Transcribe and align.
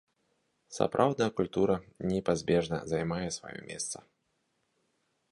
Сапраўдная 0.77 1.25
культура 1.39 1.75
непазбежна 2.11 2.79
займае 2.93 3.27
сваё 3.37 3.61
месца. 3.69 3.97